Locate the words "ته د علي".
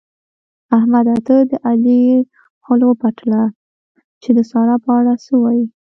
1.27-2.01